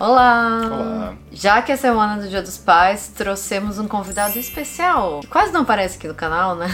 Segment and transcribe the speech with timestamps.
[0.00, 0.60] Olá!
[0.64, 1.14] Olá.
[1.32, 5.20] Já que é semana do Dia dos Pais, trouxemos um convidado especial.
[5.20, 6.66] que Quase não aparece aqui no canal, né?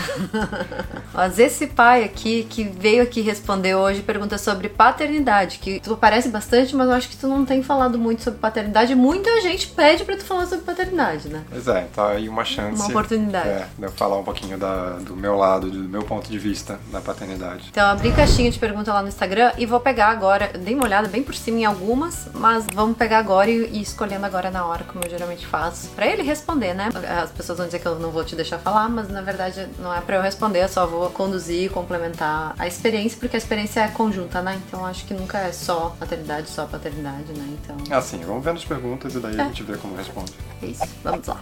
[1.12, 6.29] Mas esse pai aqui que veio aqui responder hoje pergunta sobre paternidade, que tu aparece
[6.29, 8.95] bastante, mas eu acho que tu não tem falado muito sobre paternidade.
[8.95, 11.45] Muita gente pede pra tu falar sobre paternidade, né?
[11.50, 12.75] Pois é, tá aí uma chance.
[12.80, 13.48] Uma oportunidade.
[13.48, 16.79] É, de eu falar um pouquinho da- do meu lado, do meu ponto de vista
[16.91, 17.68] da paternidade.
[17.70, 20.50] Então, abri caixinha de pergunta lá no Instagram e vou pegar agora.
[20.52, 23.83] Eu dei uma olhada bem por cima em algumas, mas vamos pegar agora e, e
[23.83, 25.88] escolhendo agora na hora, como eu geralmente faço.
[25.91, 26.88] Pra ele responder, né?
[27.23, 29.93] As pessoas vão dizer que eu não vou te deixar falar, mas na verdade não
[29.95, 33.80] é pra eu responder, eu só vou conduzir e complementar a experiência, porque a experiência
[33.80, 34.61] é conjunta, né?
[34.66, 37.57] Então acho que nunca é só maternidade, só paternidade, né?
[37.62, 39.43] Então Assim, vamos vendo as perguntas e daí É.
[39.43, 40.33] a gente vê como responde.
[40.62, 40.83] é isso.
[41.02, 41.41] Vamos lá.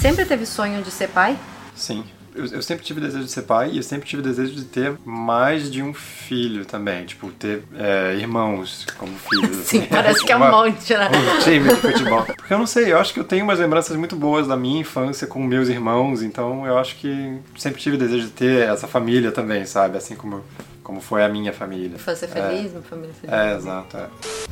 [0.00, 1.36] Sempre teve sonho de ser pai?
[1.74, 2.04] Sim.
[2.38, 4.94] Eu, eu sempre tive desejo de ser pai e eu sempre tive desejo de ter
[5.04, 7.04] mais de um filho também.
[7.04, 9.56] Tipo, ter é, irmãos como filhos.
[9.66, 9.88] Sim, assim.
[9.88, 11.08] parece que é um monte, né?
[11.08, 12.22] um time de futebol.
[12.24, 14.80] Porque eu não sei, eu acho que eu tenho umas lembranças muito boas da minha
[14.80, 19.32] infância com meus irmãos, então eu acho que sempre tive desejo de ter essa família
[19.32, 19.96] também, sabe?
[19.96, 20.44] Assim como,
[20.88, 21.96] como foi a minha família.
[21.96, 23.36] Infância feliz, uma família feliz.
[23.36, 23.94] É, exato.
[23.98, 24.06] é.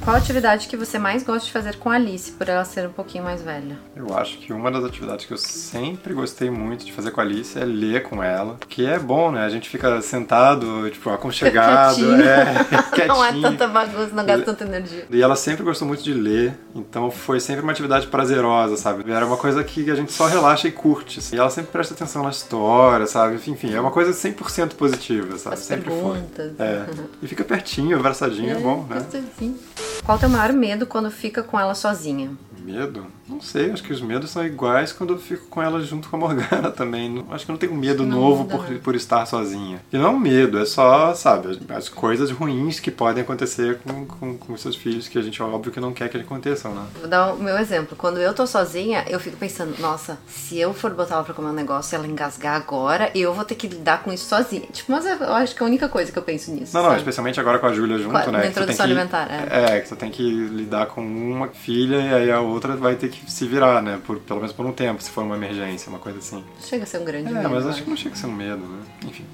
[0.05, 2.93] Qual atividade que você mais gosta de fazer com a Alice, por ela ser um
[2.93, 3.79] pouquinho mais velha?
[3.97, 7.25] Eu acho que uma das atividades que eu sempre gostei muito de fazer com a
[7.25, 8.59] Alice é ler com ela.
[8.69, 9.47] Que é bom, né?
[9.47, 11.97] A gente fica sentado, tipo, aconchegado.
[11.97, 12.21] Quietinho.
[12.21, 13.07] É, quietinho.
[13.09, 15.07] Não é tanta bagunça, não gasta tanta energia.
[15.09, 19.11] E ela sempre gostou muito de ler, então foi sempre uma atividade prazerosa, sabe?
[19.11, 21.19] Era uma coisa que a gente só relaxa e curte.
[21.19, 21.37] assim.
[21.37, 23.37] E ela sempre presta atenção na história, sabe?
[23.47, 25.55] Enfim, é uma coisa 100% positiva, sabe?
[25.55, 26.19] As sempre perguntas.
[26.19, 26.26] foi.
[26.59, 26.87] É.
[27.23, 28.97] E fica pertinho, abraçadinho, é, bom, né?
[28.97, 29.59] gostosinho.
[30.05, 32.31] Qual o teu maior medo quando fica com ela sozinha?
[32.59, 33.07] Medo?
[33.29, 36.17] Não sei, acho que os medos são iguais quando eu fico com ela junto com
[36.17, 37.11] a Morgana também.
[37.11, 39.81] Não- Acho que eu não tenho medo Não novo muda, por, por estar sozinha.
[39.93, 43.79] E não é um medo, é só, sabe, as, as coisas ruins que podem acontecer
[43.81, 46.83] com, com, com seus filhos, que a gente, óbvio, que não quer que aconteçam, né?
[47.01, 47.97] Vou dar o meu exemplo.
[47.97, 51.49] Quando eu tô sozinha, eu fico pensando, nossa, se eu for botar ela pra comer
[51.49, 54.67] um negócio e ela engasgar agora, eu vou ter que lidar com isso sozinha.
[54.73, 56.73] Tipo, mas eu acho que é a única coisa que eu penso nisso.
[56.75, 57.01] Não, não, sabe?
[57.01, 58.47] especialmente agora com a Júlia junto, Com a- né?
[58.47, 59.77] introdução que- alimentar, é.
[59.77, 63.09] É, que tu tem que lidar com uma filha e aí a outra vai ter
[63.09, 64.01] que se virar, né?
[64.07, 66.45] Por, pelo menos por um tempo, se for uma emergência, uma coisa assim.
[66.61, 67.51] Chega a ser um grande É, medo.
[67.51, 68.83] mas acho que não chega a ser um medo, né?
[69.07, 69.25] Enfim.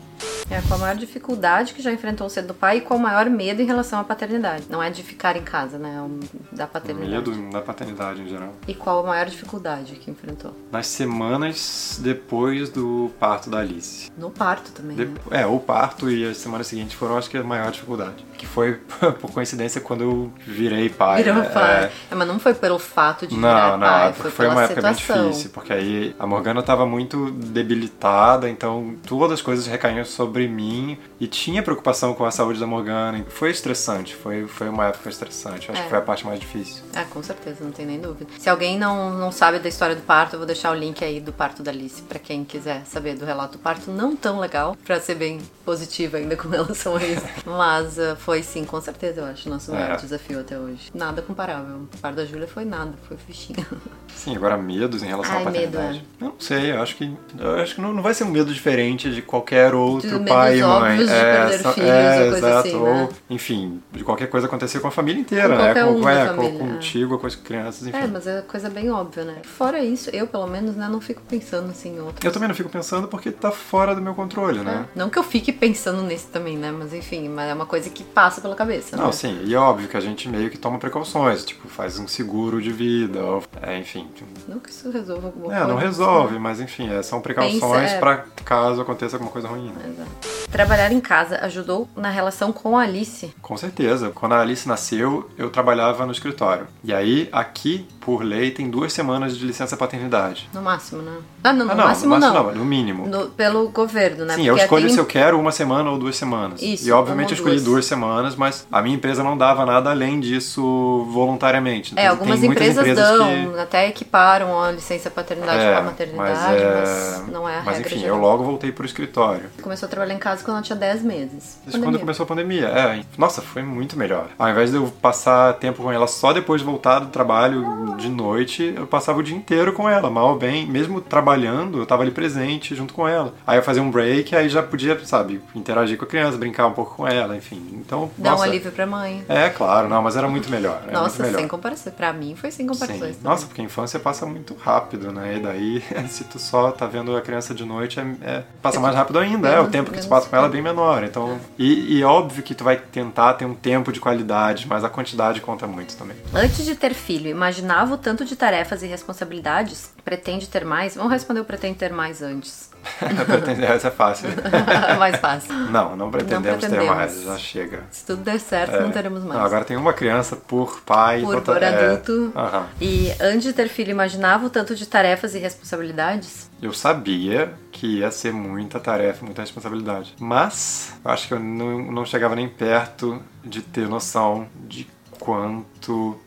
[0.50, 3.28] É, qual a maior dificuldade que já enfrentou cedo do pai e qual o maior
[3.28, 4.64] medo em relação à paternidade?
[4.68, 5.94] Não é de ficar em casa, né?
[5.96, 6.20] É um-
[6.52, 7.10] da paternidade.
[7.30, 8.52] Medo da paternidade em geral.
[8.68, 10.54] E qual a maior dificuldade que enfrentou?
[10.70, 14.10] Nas semanas depois do parto da Alice.
[14.16, 14.96] No parto também.
[14.96, 15.14] De- né?
[15.30, 18.24] É, o parto e as semanas seguintes foram, acho que, a maior dificuldade.
[18.42, 18.72] Que foi,
[19.20, 21.22] por coincidência, quando eu virei pai.
[21.22, 21.48] Virou né?
[21.48, 21.84] pai.
[21.84, 24.48] É, É, mas não foi pelo fato de virar Não, não, pai, é foi foi
[24.48, 29.64] uma época bem difícil, porque aí a Morgana tava muito debilitada, então todas as coisas
[29.68, 33.24] recaíam sobre mim e tinha preocupação com a saúde da Morgana.
[33.28, 35.84] Foi estressante, foi, foi uma época estressante, acho É.
[35.84, 36.82] que foi a parte mais difícil.
[36.92, 38.28] É, com certeza, não tem nem dúvida.
[38.40, 41.20] Se alguém não, não sabe da história do parto, eu vou deixar o link aí
[41.20, 43.88] do parto da Alice pra quem quiser saber do relato do parto.
[43.88, 47.22] Não tão legal, pra ser bem positiva ainda com relação a isso.
[47.46, 49.96] Mas ah, foi sim, com certeza, eu acho, nosso maior É.
[49.96, 50.90] desafio até hoje.
[50.94, 51.80] Nada comparável.
[51.92, 53.66] O parto da Júlia foi nada, foi fichinha.
[54.14, 56.04] Sim, agora medos em relação Ai, à medo, paternidade.
[56.20, 58.52] Eu não sei, eu acho que eu acho que não, não vai ser um medo
[58.52, 60.98] diferente de qualquer outro medos pai e mãe.
[60.98, 62.68] de perder só- filhos é, coisa exato.
[62.68, 63.02] assim, né?
[63.02, 65.84] Ou, enfim, de qualquer coisa acontecer com a família inteira, Com né?
[65.86, 66.68] um com, da é, família, com, é.
[66.74, 67.96] contigo, com as crianças, enfim.
[67.96, 69.36] É, mas é coisa bem óbvia, né?
[69.44, 72.22] Fora isso, eu pelo menos, né, não fico pensando assim em outras.
[72.22, 74.86] Eu também não fico pensando porque tá fora do meu controle, né?
[74.94, 76.70] Não que eu fique pensando nisso também, né?
[76.70, 79.12] Mas enfim, mas é uma coisa que passa pela cabeça, Não, né?
[79.12, 82.60] sim, e é óbvio que a gente meio que toma precauções, tipo, faz um seguro
[82.62, 84.08] de vida, ou, é, enfim.
[84.48, 85.66] Não que isso resolva alguma É, coisa.
[85.72, 87.98] não resolve, mas enfim, é, são precauções é.
[87.98, 89.70] pra caso aconteça alguma coisa ruim.
[89.72, 89.88] né?
[89.94, 90.41] Exato.
[90.52, 93.32] Trabalhar em casa ajudou na relação com a Alice.
[93.40, 94.10] Com certeza.
[94.14, 96.66] Quando a Alice nasceu, eu trabalhava no escritório.
[96.84, 100.50] E aí, aqui, por lei, tem duas semanas de licença paternidade.
[100.52, 101.12] No máximo, né?
[101.42, 102.34] Ah, não, no ah, não, máximo no não.
[102.34, 103.06] máximo não, no mínimo.
[103.08, 104.34] No- pelo governo, né?
[104.34, 106.60] Sim, eu Porque escolho tem- se eu quero uma semana ou duas semanas.
[106.60, 107.64] Isso, e obviamente eu escolhi duas.
[107.64, 111.94] duas semanas, mas a minha empresa não dava nada além disso voluntariamente.
[111.96, 116.62] É, algumas muitas empresas, dão, que- até equiparam a licença paternidade É, com a maternidade,
[116.62, 118.16] mas, não é a Mas regra enfim, geral.
[118.16, 119.44] eu logo voltei pro escritório.
[119.62, 121.32] Começou a trabalhar em casa quando ela tinha 10 meses.
[121.44, 121.86] Isso Pandemia.
[121.86, 122.66] quando começou a pandemia.
[122.68, 124.28] É, nossa, foi muito melhor.
[124.38, 128.08] Ao invés de eu passar tempo com ela só depois de voltar do trabalho de
[128.08, 130.66] noite, eu passava o dia inteiro com ela, mal ou bem.
[130.66, 133.34] Mesmo trabalhando, eu tava ali presente junto com ela.
[133.46, 136.72] Aí eu fazia um break, aí já podia, sabe, interagir com a criança, brincar um
[136.72, 137.60] pouco com ela, enfim.
[137.72, 139.24] Então, Dá nossa, um alívio pra mãe.
[139.28, 140.82] É, claro, não, mas era muito melhor.
[140.86, 141.38] Era Nossa, muito melhor.
[141.38, 141.92] sem comparação.
[141.92, 143.16] Pra mim foi sem comparações.
[143.16, 143.22] Sim.
[143.22, 145.36] Nossa, porque a infância passa muito rápido, né?
[145.36, 148.94] E daí, se tu só tá vendo a criança de noite, é, é- passa mais
[148.94, 149.48] rápido ainda.
[149.48, 151.04] É, o tempo que tu passa com ela bem menor.
[151.04, 154.88] Então, e, e óbvio que tu vai tentar ter um tempo de qualidade, mas a
[154.88, 156.16] quantidade conta muito também.
[156.32, 159.92] Antes de ter filho, imaginava o tanto de tarefas e responsabilidades?
[160.04, 160.96] Pretende ter mais?
[160.96, 162.70] Vamos responder o pretende ter mais antes.
[163.62, 164.28] Essa é fácil.
[164.98, 165.54] mais fácil.
[165.70, 167.84] Não, não pretendemos, não pretendemos, ter mais, já chega.
[167.90, 168.80] Se tudo der certo, é.
[168.80, 169.38] não teremos mais.
[169.38, 171.22] Não, agora tem uma criança por pai.
[171.22, 171.68] Por, por é...
[171.68, 172.32] adulto.
[172.34, 172.64] Uhum.
[172.80, 176.50] E antes de ter filho, imaginava o tanto de tarefas e responsabilidades?
[176.60, 180.14] Eu sabia que ia ser muita tarefa, muita responsabilidade.
[180.18, 184.88] Mas acho que eu não, não chegava nem perto de ter noção de
[185.18, 185.71] quanto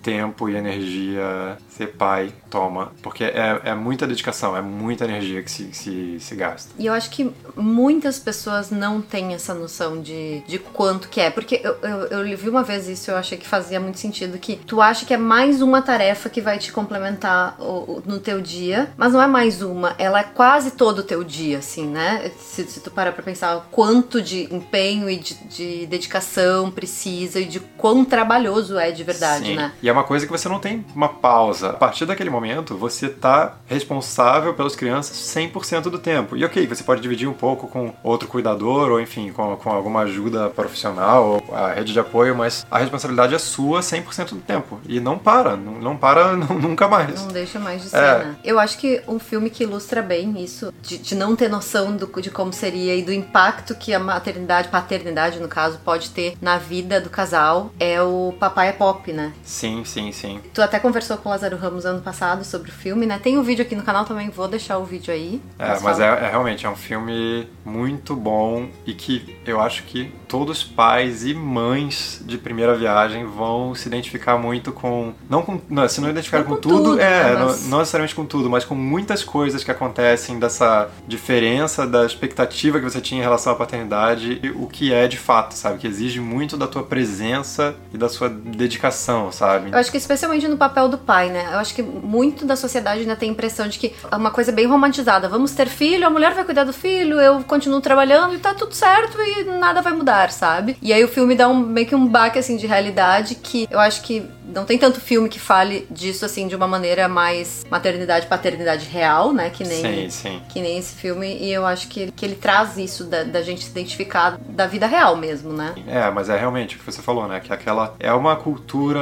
[0.01, 2.91] tempo e energia ser pai toma.
[3.01, 6.71] Porque é, é muita dedicação, é muita energia que se, se, se gasta.
[6.77, 11.29] E eu acho que muitas pessoas não têm essa noção de, de quanto que é.
[11.29, 14.37] Porque eu, eu, eu vi uma vez isso eu achei que fazia muito sentido.
[14.37, 18.19] Que tu acha que é mais uma tarefa que vai te complementar o, o, no
[18.19, 19.95] teu dia, mas não é mais uma.
[19.97, 22.31] Ela é quase todo o teu dia, assim, né?
[22.39, 27.39] Se, se tu parar pra pensar o quanto de empenho e de, de dedicação precisa
[27.39, 29.55] e de quão trabalhoso é de verdade, Sim.
[29.55, 29.71] né?
[29.81, 31.69] E é uma coisa que você não tem uma pausa.
[31.69, 36.35] A partir daquele momento, você tá responsável pelas crianças 100% do tempo.
[36.35, 40.01] E ok, você pode dividir um pouco com outro cuidador, ou enfim, com, com alguma
[40.01, 44.79] ajuda profissional, ou a rede de apoio, mas a responsabilidade é sua 100% do tempo.
[44.87, 47.21] E não para, não, não para nunca mais.
[47.21, 48.17] Não deixa mais de ser, é.
[48.19, 48.35] né?
[48.43, 52.21] Eu acho que um filme que ilustra bem isso, de, de não ter noção do,
[52.21, 56.57] de como seria e do impacto que a maternidade, paternidade no caso, pode ter na
[56.57, 59.33] vida do casal, é o Papai é Pop, né?
[59.43, 60.39] Sim, sim, sim.
[60.53, 63.19] Tu até conversou com o Lázaro Ramos ano passado sobre o filme, né?
[63.19, 65.41] Tem um vídeo aqui no canal também, vou deixar o vídeo aí.
[65.59, 70.11] É, mas é, é, realmente é um filme muito bom e que eu acho que
[70.35, 75.13] todos pais e mães de primeira viagem vão se identificar muito com.
[75.29, 75.61] Não com.
[75.69, 78.49] Não, se não identificar com, com, tudo, tudo é, né, não, não, necessariamente com tudo,
[78.49, 83.53] mas com muitas coisas que acontecem dessa diferença da expectativa que você tinha em relação
[83.53, 85.77] à paternidade e o que é de fato, sabe?
[85.77, 89.71] Que exige muito da tua presença e da sua dedicação, sabe?
[89.71, 91.47] Eu acho que especialmente no papel do pai, né?
[91.53, 94.51] Eu acho que muito da sociedade ainda tem a impressão de que é uma coisa
[94.51, 95.29] bem romantizada.
[95.29, 98.73] Vamos ter filho, a mulher vai cuidar do filho, eu continuo trabalhando e tá tudo
[98.75, 100.77] certo e nada vai mudar, sabe?
[100.81, 103.79] E aí o filme dá um, meio que um baque assim de realidade que eu
[103.79, 108.27] acho que não tem tanto filme que fale disso assim de uma maneira mais maternidade,
[108.27, 109.49] paternidade real, né?
[109.49, 110.41] Que nem, sim, sim.
[110.49, 111.37] Que nem esse filme.
[111.37, 114.85] E eu acho que, que ele traz isso da, da gente se identificar da vida
[114.87, 115.73] real mesmo, né?
[115.87, 117.39] É, mas é realmente o que você falou, né?
[117.39, 119.01] Que aquela é uma cultura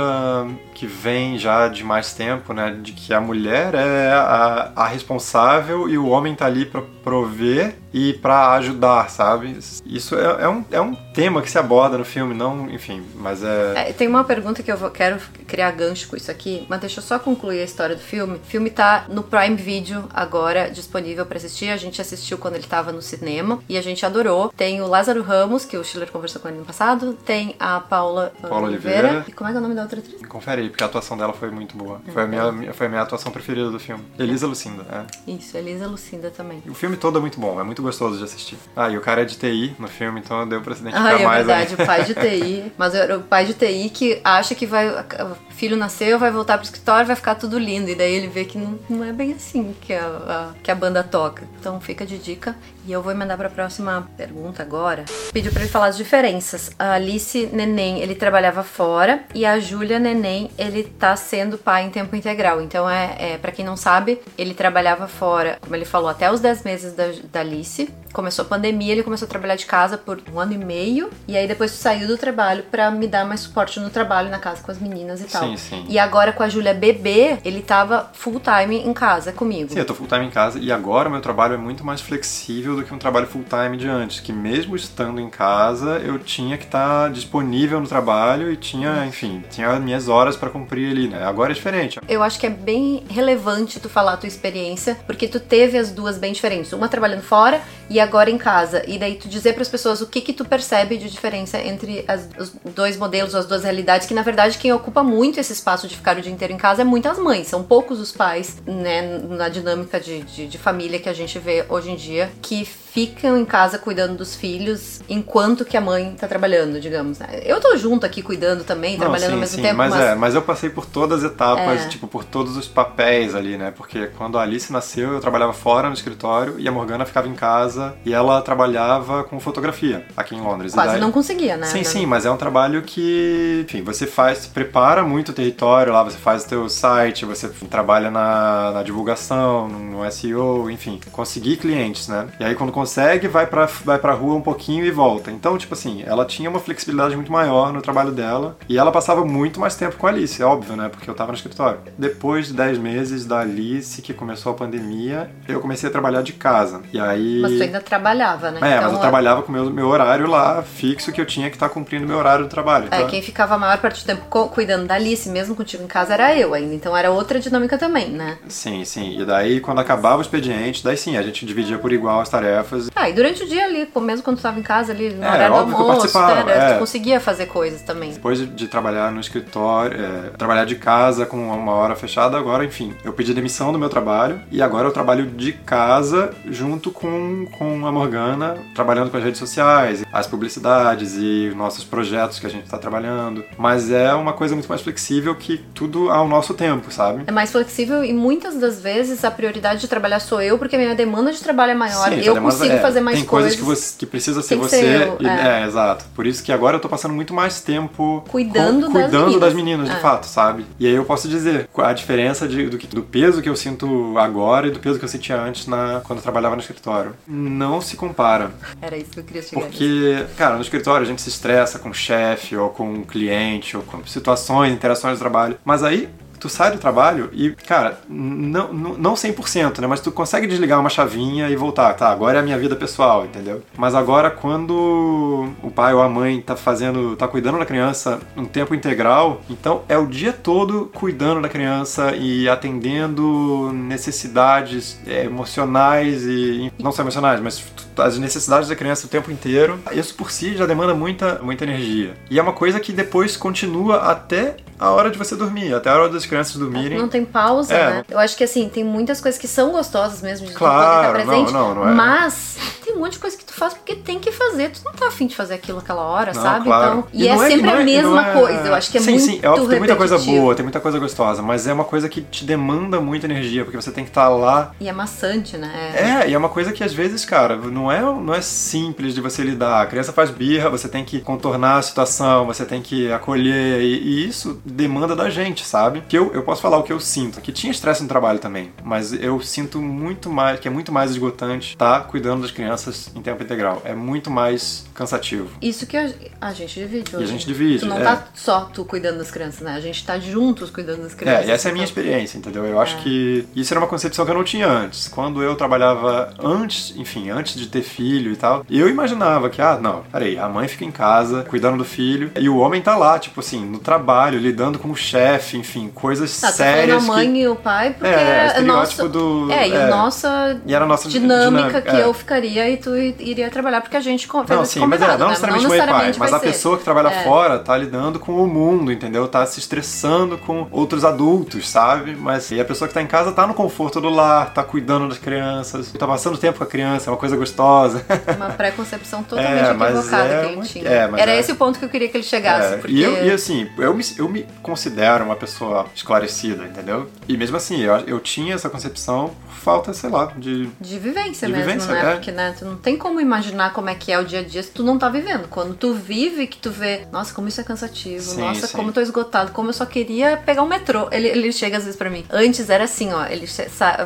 [0.74, 2.78] que vem já de mais tempo, né?
[2.82, 7.76] De que a mulher é a, a responsável e o homem tá ali para prover
[7.94, 9.58] e para ajudar, sabe?
[9.86, 13.44] Isso é, é, um, é um tema que se aborda no filme, não, enfim, mas
[13.44, 13.90] é...
[13.90, 13.94] é...
[13.94, 15.18] Tem uma pergunta que eu vou, quero
[15.48, 18.38] criar gancho com isso aqui, mas deixa eu só concluir a história do filme.
[18.38, 21.70] O filme tá no Prime Video agora, disponível para assistir.
[21.70, 24.52] A gente assistiu quando ele tava no cinema e a gente adorou.
[24.56, 28.34] Tem o Lázaro Ramos, que o Schiller conversou com ele no passado, tem a Paula,
[28.42, 29.08] Paula Oliveira.
[29.08, 29.26] Oliveira.
[29.28, 30.22] E como é que é o nome da outra atriz?
[30.28, 32.02] Confere aí, porque a atuação dela foi muito boa.
[32.12, 34.04] Foi, a minha, foi a minha atuação preferida do filme.
[34.18, 35.32] Elisa Lucinda, é.
[35.32, 36.64] Isso, Elisa Lucinda também.
[36.68, 38.58] O filme todo é muito bom, é muito gostoso de assistir.
[38.76, 41.22] Ah, e o cara é de TI no filme, então deu pra se identificar ah,
[41.22, 42.72] é verdade, o pai de TI.
[42.78, 44.90] Mas o pai de TI que acha que vai.
[44.90, 47.90] O filho nasceu, vai voltar pro escritório, vai ficar tudo lindo.
[47.90, 50.76] E daí ele vê que não, não é bem assim que a, a, que a
[50.76, 51.44] banda toca.
[51.60, 52.56] Então fica de dica.
[52.86, 55.06] E eu vou emendar pra próxima pergunta agora.
[55.32, 56.72] Pediu pra ele falar as diferenças.
[56.78, 59.24] A Alice Neném, ele trabalhava fora.
[59.34, 62.62] E a Júlia Neném, ele tá sendo pai em tempo integral.
[62.62, 66.42] Então, é, é para quem não sabe, ele trabalhava fora, como ele falou, até os
[66.42, 70.22] 10 meses da, da Alice começou a pandemia, ele começou a trabalhar de casa por
[70.32, 70.93] um ano e meio.
[71.28, 74.62] E aí depois saiu do trabalho para me dar mais suporte no trabalho, na casa
[74.62, 75.44] com as meninas e tal.
[75.44, 75.86] Sim, sim.
[75.88, 79.72] E agora com a Júlia bebê, ele tava full time em casa comigo.
[79.72, 82.02] Sim, eu tô full time em casa e agora o meu trabalho é muito mais
[82.02, 84.20] flexível do que um trabalho full time de antes.
[84.20, 89.06] Que mesmo estando em casa, eu tinha que estar tá disponível no trabalho e tinha,
[89.06, 91.24] enfim, tinha minhas horas para cumprir ali, né?
[91.24, 92.00] Agora é diferente.
[92.08, 95.92] Eu acho que é bem relevante tu falar a tua experiência, porque tu teve as
[95.92, 96.74] duas bem diferentes.
[96.74, 98.84] Uma trabalhando fora e agora em casa.
[98.88, 102.04] E daí tu dizer para as pessoas o que que tu percebe de diferença entre
[102.08, 105.88] as, os dois modelos, as duas realidades, que na verdade quem ocupa muito esse espaço
[105.88, 107.48] de ficar o dia inteiro em casa é muitas mães.
[107.48, 111.66] São poucos os pais, né, na dinâmica de, de, de família que a gente vê
[111.70, 116.28] hoje em dia, que ficam em casa cuidando dos filhos enquanto que a mãe tá
[116.28, 117.18] trabalhando, digamos.
[117.44, 119.78] Eu tô junto aqui cuidando também, Não, trabalhando sim, ao mesmo sim, tempo.
[119.78, 120.02] Mas, mas...
[120.02, 121.88] É, mas eu passei por todas as etapas, é.
[121.88, 123.74] tipo, por todos os papéis ali, né?
[123.76, 127.34] Porque quando a Alice nasceu, eu trabalhava fora no escritório e a Morgana ficava em
[127.34, 130.74] casa e ela trabalhava com fotografia aqui em Londres.
[130.74, 131.02] Quase daí...
[131.02, 131.66] não conseguia, né?
[131.66, 136.04] Sim, sim, mas é um trabalho que, enfim, você faz, prepara muito o território lá,
[136.04, 142.08] você faz o teu site, você trabalha na, na divulgação, no SEO, enfim, conseguir clientes,
[142.08, 142.28] né?
[142.40, 145.32] E aí quando consegue, vai pra, vai pra rua um pouquinho e volta.
[145.32, 149.24] Então, tipo assim, ela tinha uma flexibilidade muito maior no trabalho dela e ela passava
[149.24, 150.90] muito mais tempo com a Alice, é óbvio, né?
[150.90, 151.80] Porque eu tava no escritório.
[151.98, 156.34] Depois de 10 meses da Alice, que começou a pandemia, eu comecei a trabalhar de
[156.34, 156.82] casa.
[156.92, 157.40] E aí.
[157.42, 158.60] Mas tu ainda trabalhava, né?
[158.62, 161.50] É, então, mas eu trabalhava com o meu, meu horário lá fixo que eu tinha
[161.50, 162.90] que estar tá cumprindo meu horário do trabalho.
[162.92, 163.08] É, então...
[163.08, 166.38] quem ficava a maior parte do tempo cuidando da Alice, mesmo contigo em casa, era
[166.38, 166.76] eu ainda.
[166.76, 168.38] Então era outra dinâmica também, né?
[168.50, 169.18] Sim, sim.
[169.20, 172.73] E daí, quando acabava o expediente, daí sim, a gente dividia por igual as tarefas.
[172.96, 175.32] Ah, e durante o dia ali, mesmo quando tu tava em casa ali, no é,
[175.32, 176.74] horário do almoço, era, é.
[176.74, 178.12] tu conseguia fazer coisas também.
[178.12, 182.66] Depois de, de trabalhar no escritório, é, trabalhar de casa com uma hora fechada, agora,
[182.66, 187.46] enfim, eu pedi demissão do meu trabalho e agora eu trabalho de casa junto com,
[187.58, 192.50] com a Morgana, trabalhando com as redes sociais, as publicidades e nossos projetos que a
[192.50, 193.44] gente está trabalhando.
[193.58, 197.24] Mas é uma coisa muito mais flexível que tudo ao nosso tempo, sabe?
[197.28, 200.80] É mais flexível e muitas das vezes a prioridade de trabalhar sou eu, porque a
[200.80, 202.10] minha demanda de trabalho é maior.
[202.10, 203.56] Sim, eu consigo é, fazer mais tem coisas.
[203.56, 204.80] Tem coisas que, você, que precisa ser você.
[204.80, 205.62] Ser eu, é.
[205.62, 205.66] é.
[205.66, 206.06] exato.
[206.16, 209.40] Por isso que agora eu tô passando muito mais tempo cuidando, com, cuidando das meninas,
[209.40, 210.00] das meninas de é.
[210.00, 210.66] fato, sabe?
[210.80, 214.68] E aí eu posso dizer a diferença de, do, do, peso que eu sinto agora
[214.68, 217.14] e do peso que eu sentia antes na, quando eu trabalhava no escritório.
[217.28, 218.52] Não se compara.
[218.82, 219.62] Era isso que eu queria chegar.
[219.62, 223.76] Porque, cara, no escritório a gente se estressa com o chefe ou com o cliente
[223.78, 225.58] ou com situações, interações de trabalho.
[225.64, 226.10] Mas aí
[226.44, 229.88] tu sai do trabalho e, cara, não, não 100%, né?
[229.88, 231.94] Mas tu consegue desligar uma chavinha e voltar.
[231.94, 233.64] Tá, agora é a minha vida pessoal, entendeu?
[233.78, 238.44] Mas agora, quando o pai ou a mãe tá fazendo, tá cuidando da criança um
[238.44, 246.24] tempo integral, então é o dia todo cuidando da criança e atendendo necessidades é, emocionais
[246.26, 247.64] e não só emocionais, mas
[247.98, 249.80] as necessidades da criança o tempo inteiro.
[249.94, 252.16] Isso por si já demanda muita, muita energia.
[252.30, 255.96] E é uma coisa que depois continua até a hora de você dormir, até a
[255.96, 256.98] hora das crianças dormirem.
[256.98, 257.90] Não tem pausa, é.
[257.90, 258.06] né?
[258.10, 261.54] Eu acho que assim, tem muitas coisas que são gostosas mesmo de claro, estar presente.
[261.54, 261.94] Não, não, não é.
[261.94, 264.70] Mas tem um monte de coisa que tu faz porque tem que fazer.
[264.72, 266.66] Tu não tá afim de fazer aquilo aquela hora, não, sabe?
[266.66, 267.00] Claro.
[267.00, 268.34] Então, e, e é sempre é, a mesma é...
[268.34, 268.68] coisa.
[268.68, 270.80] Eu acho que é sim, muito Sim, é óbvio, tem muita coisa boa, tem muita
[270.80, 274.10] coisa gostosa, mas é uma coisa que te demanda muita energia, porque você tem que
[274.10, 274.72] estar tá lá.
[274.80, 275.94] E é maçante, né?
[275.96, 279.22] É, e é uma coisa que às vezes, cara, não é, não é simples de
[279.22, 279.82] você lidar.
[279.82, 284.02] A criança faz birra, você tem que contornar a situação, você tem que acolher, e,
[284.04, 286.04] e isso demanda da gente, sabe?
[286.08, 288.72] Que eu, eu posso falar o que eu sinto, que tinha estresse no trabalho também,
[288.84, 293.12] mas eu sinto muito mais, que é muito mais esgotante estar tá cuidando das crianças
[293.16, 293.82] em tempo integral.
[293.84, 295.50] É muito mais cansativo.
[295.62, 297.26] Isso que a, a gente divide hoje.
[297.26, 297.80] E a gente divide.
[297.80, 298.04] Tu não é.
[298.04, 299.74] tá só tu cuidando das crianças, né?
[299.76, 301.46] A gente tá juntos cuidando das crianças.
[301.46, 302.66] É, e essa é a minha experiência, entendeu?
[302.66, 303.00] Eu acho é.
[303.00, 305.08] que isso era uma concepção que eu não tinha antes.
[305.08, 309.78] Quando eu trabalhava antes, enfim, antes de ter filho e tal, eu imaginava que, ah,
[309.82, 313.18] não, peraí, a mãe fica em casa cuidando do filho e o homem tá lá,
[313.20, 315.90] tipo assim, no trabalho, lidando com o chefe, enfim,
[316.20, 317.04] coisas tá, sérias.
[317.04, 317.40] a mãe que...
[317.40, 319.10] e o pai, porque é, é, nosso...
[319.10, 319.52] do.
[319.52, 322.04] É, e é, nossa, e era a nossa dinâmica, dinâmica que é.
[322.04, 325.18] eu ficaria e tu iria trabalhar, porque a gente fez não, sim, mas é, não
[325.18, 325.28] né?
[325.28, 326.46] necessariamente mãe e pai, mas a ser.
[326.46, 327.24] pessoa que trabalha é.
[327.24, 329.28] fora tá lidando com o mundo, entendeu?
[329.28, 332.16] Tá se estressando com outros adultos, sabe?
[332.16, 335.08] Mas e a pessoa que tá em casa tá no conforto do lar, tá cuidando
[335.08, 338.06] das crianças, tá passando tempo com a criança, é uma coisa gostosa.
[338.36, 340.90] Uma pré-concepção totalmente é, equivocada é que ele tinha.
[340.90, 341.40] É, Era é.
[341.40, 342.76] esse o ponto que eu queria que ele chegasse.
[342.76, 342.94] É, porque...
[342.94, 347.10] E, eu, e assim, eu me, eu me considero uma pessoa esclarecida, entendeu?
[347.28, 350.70] E mesmo assim, eu, eu tinha essa concepção por falta, sei lá, de.
[350.80, 352.14] De vivência de mesmo, vivência, né?
[352.14, 354.62] Porque, né, tu não tem como imaginar como é que é o dia a dia
[354.62, 355.48] se tu não tá vivendo.
[355.48, 358.76] Quando tu vive, que tu vê, nossa, como isso é cansativo, sim, nossa, sim.
[358.76, 361.08] como eu tô esgotado, como eu só queria pegar o metrô.
[361.12, 362.26] Ele, ele chega às vezes pra mim.
[362.30, 363.48] Antes era assim, ó, ele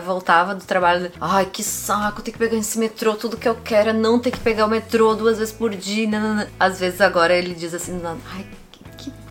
[0.05, 3.89] voltava do trabalho, ai, que saco, ter que pegar esse metrô, tudo que eu quero
[3.89, 6.07] é não ter que pegar o metrô duas vezes por dia.
[6.07, 6.47] Nanana.
[6.59, 7.99] Às vezes agora ele diz assim,
[8.33, 8.45] ai,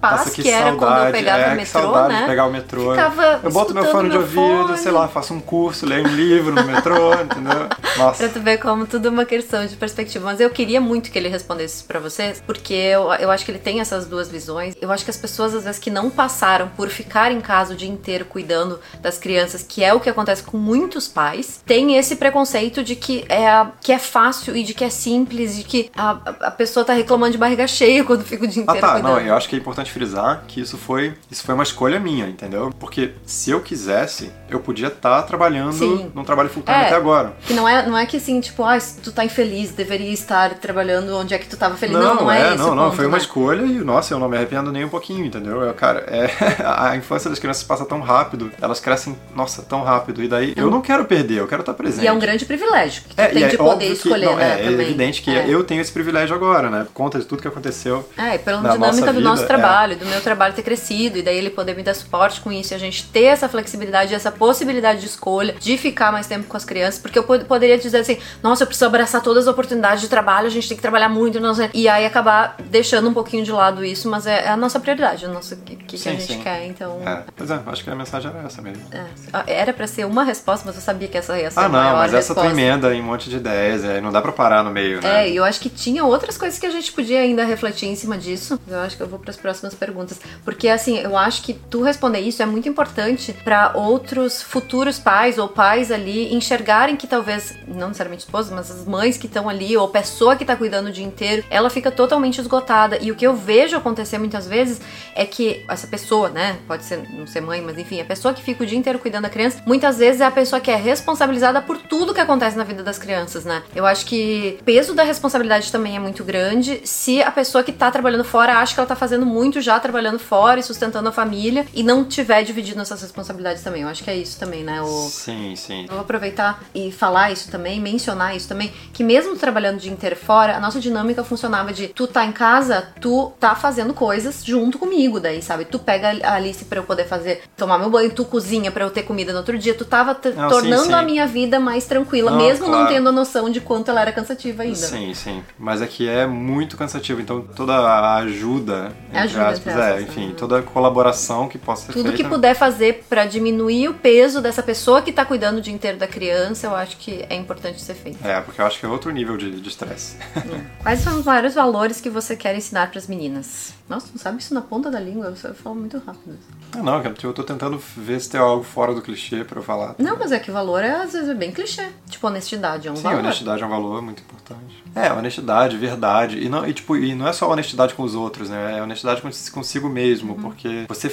[0.01, 2.21] paz Nossa, que, que, era quando eu pegava é, o metrô, saudade né?
[2.21, 2.91] de pegar o metrô.
[2.91, 4.79] Ficava eu boto meu fone de ouvido, fone.
[4.79, 7.69] sei lá, faço um curso, leio um livro no metrô, entendeu?
[7.97, 8.25] Nossa.
[8.25, 10.25] Pra tu ver como tudo é uma questão de perspectiva.
[10.25, 13.59] Mas eu queria muito que ele respondesse pra vocês, porque eu, eu acho que ele
[13.59, 14.75] tem essas duas visões.
[14.81, 17.77] Eu acho que as pessoas, às vezes, que não passaram por ficar em casa o
[17.77, 22.17] dia inteiro cuidando das crianças, que é o que acontece com muitos pais, tem esse
[22.17, 26.11] preconceito de que é, que é fácil e de que é simples, de que a,
[26.41, 28.95] a pessoa tá reclamando de barriga cheia quando fica o dia inteiro ah, tá.
[28.95, 29.15] cuidando.
[29.15, 32.27] Não, eu acho que é importante frisar que isso foi, isso foi uma escolha minha,
[32.27, 32.73] entendeu?
[32.79, 36.11] Porque se eu quisesse, eu podia estar tá trabalhando Sim.
[36.15, 37.33] num trabalho full time é, até agora.
[37.47, 41.17] Que não é, não é que assim, tipo, ah, tu tá infeliz, deveria estar trabalhando
[41.17, 41.97] onde é que tu tava feliz.
[41.97, 43.23] Não, não, não é, é Não, não, ponto, foi uma né?
[43.23, 45.63] escolha e, nossa, eu não me arrependo nem um pouquinho, entendeu?
[45.63, 46.31] Eu, cara, é,
[46.65, 50.23] a infância das crianças passa tão rápido, elas crescem, nossa, tão rápido.
[50.23, 52.05] E daí, eu não quero perder, eu quero estar presente.
[52.05, 54.37] E é um grande privilégio que tu é, tem é de poder escolher, que, não,
[54.37, 54.63] né?
[54.63, 56.85] É, é evidente que eu tenho esse privilégio agora, né?
[56.85, 58.09] Por conta de tudo que aconteceu.
[58.17, 61.23] É, e pela dinâmica do nosso vida, trabalho trabalho, do meu trabalho ter crescido, e
[61.23, 64.33] daí ele poder me dar suporte com isso, e a gente ter essa flexibilidade, essa
[64.33, 68.19] possibilidade de escolha, de ficar mais tempo com as crianças, porque eu poderia dizer assim,
[68.43, 71.39] nossa, eu preciso abraçar todas as oportunidades de trabalho, a gente tem que trabalhar muito,
[71.39, 71.71] não sei.
[71.75, 75.27] E aí acabar deixando um pouquinho de lado isso, mas é, é a nossa prioridade,
[75.27, 76.41] o nosso que, que, sim, a gente sim.
[76.41, 77.01] quer, então.
[77.05, 77.25] É.
[77.37, 78.83] Pois é, acho que a mensagem era essa mesmo.
[78.93, 79.05] É.
[79.33, 81.97] Ah, era pra ser uma resposta, mas eu sabia que essa ia ser Ah, não,
[81.97, 82.43] mas essa resposta.
[82.43, 85.27] tu emenda em um monte de ideias, aí não dá pra parar no meio, né?
[85.27, 87.97] É, e eu acho que tinha outras coisas que a gente podia ainda refletir em
[87.97, 88.59] cima disso.
[88.67, 90.21] Eu acho que eu vou para as próximas perguntas.
[90.45, 95.39] Porque, assim, eu acho que tu responder isso é muito importante para outros futuros pais
[95.39, 99.77] ou pais ali enxergarem que talvez, não necessariamente esposas, mas as mães que estão ali,
[99.77, 102.99] ou pessoa que tá cuidando o dia inteiro, ela fica totalmente esgotada.
[103.01, 104.81] E o que eu vejo acontecer muitas vezes
[105.15, 108.43] é que essa pessoa, né, pode ser, não ser mãe, mas enfim, a pessoa que
[108.43, 111.61] fica o dia inteiro cuidando da criança, muitas vezes é a pessoa que é responsabilizada
[111.61, 113.63] por tudo que acontece na vida das crianças, né?
[113.75, 116.81] Eu acho que o peso da responsabilidade também é muito grande.
[116.85, 120.19] Se a pessoa que tá trabalhando fora acha que ela tá fazendo muito já trabalhando
[120.19, 123.83] fora e sustentando a família e não tiver dividindo essas responsabilidades também.
[123.83, 124.81] Eu acho que é isso também, né?
[124.83, 125.09] O...
[125.09, 125.83] Sim, sim.
[125.83, 129.93] Eu vou aproveitar e falar isso também, mencionar isso também, que mesmo trabalhando o dia
[129.93, 134.45] inteiro fora, a nossa dinâmica funcionava de tu tá em casa, tu tá fazendo coisas
[134.45, 135.65] junto comigo daí, sabe?
[135.65, 138.91] Tu pega a Alice para eu poder fazer, tomar meu banho, tu cozinha para eu
[138.91, 140.95] ter comida no outro dia, tu tava não, tornando sim, sim.
[140.95, 142.85] a minha vida mais tranquila, não, mesmo claro.
[142.85, 144.77] não tendo a noção de quanto ela era cansativa ainda.
[144.77, 145.43] Sim, sim.
[145.59, 150.63] Mas aqui é muito cansativo, então toda a ajuda, ajuda, aspas, é, enfim, toda a
[150.63, 152.23] colaboração que possa ser Tudo feita.
[152.23, 155.99] que puder fazer para diminuir o peso dessa pessoa que tá cuidando o dia inteiro
[155.99, 158.27] da criança, eu acho que é importante ser feito.
[158.27, 160.17] É, porque eu acho que é outro nível de estresse.
[160.37, 160.83] É.
[160.83, 163.75] Quais são os maiores valores que você quer ensinar para as meninas?
[163.89, 165.35] Nossa, não sabe isso na ponta da língua?
[165.43, 166.37] Eu falo muito rápido.
[166.73, 169.95] Ah, não, eu tô tentando ver se tem algo fora do clichê pra eu falar.
[169.99, 171.89] Não, mas é que valor é, às vezes, é bem clichê.
[172.09, 173.17] Tipo, honestidade é um Sim, valor.
[173.19, 174.83] Sim, honestidade é um valor muito importante.
[174.97, 176.39] É, honestidade, verdade.
[176.39, 178.79] E não, e, tipo, e não é só honestidade com os outros, né?
[178.79, 179.21] É honestidade
[179.53, 180.33] consigo mesmo.
[180.33, 180.41] Uhum.
[180.41, 181.13] Porque você